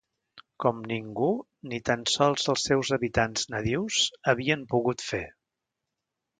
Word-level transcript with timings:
Com 0.63 0.79
ningú, 0.91 1.27
ni 1.73 1.81
tan 1.89 2.07
sols 2.15 2.47
els 2.55 2.65
seus 2.71 2.91
habitants 2.99 3.47
nadius, 3.57 4.01
havien 4.33 4.67
pogut 4.75 5.09
fer. 5.13 5.25